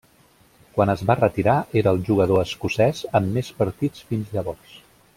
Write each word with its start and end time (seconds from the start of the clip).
Quan 0.77 0.91
es 0.93 1.03
va 1.11 1.15
retirar 1.19 1.57
era 1.83 1.93
el 1.97 2.01
jugador 2.09 2.41
escocès 2.47 3.05
amb 3.21 3.39
més 3.39 3.53
partits 3.63 4.09
fins 4.11 4.37
llavors. 4.39 4.79